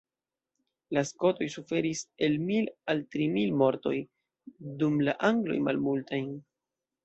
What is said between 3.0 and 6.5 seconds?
tri mil mortoj, dum la angloj malmultajn.